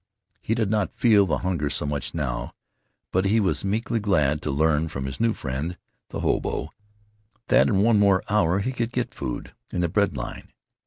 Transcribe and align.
He 0.41 0.55
did 0.55 0.71
not 0.71 0.95
feel 0.95 1.27
the 1.27 1.37
hunger 1.45 1.69
so 1.69 1.85
much 1.85 2.15
now, 2.15 2.55
but 3.11 3.25
he 3.25 3.39
was 3.39 3.63
meekly 3.63 3.99
glad 3.99 4.41
to 4.41 4.49
learn 4.49 4.87
from 4.89 5.05
his 5.05 5.19
new 5.19 5.31
friend, 5.31 5.77
the 6.09 6.21
hobo, 6.21 6.73
that 7.49 7.67
in 7.67 7.83
one 7.83 7.99
more 7.99 8.23
hour 8.27 8.61
he 8.61 8.71
could 8.71 8.91
get 8.91 9.13
food 9.13 9.53
in 9.69 9.81
the 9.81 9.89
bread 9.89 10.17
line. 10.17 10.47